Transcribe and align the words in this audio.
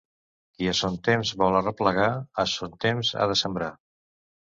Qui 0.55 0.69
a 0.71 0.73
son 0.79 0.97
temps 1.09 1.35
vol 1.43 1.59
arreplegar, 1.61 2.09
a 2.47 2.49
son 2.57 2.77
temps 2.89 3.15
ha 3.19 3.33
de 3.35 3.41
sembrar. 3.47 3.73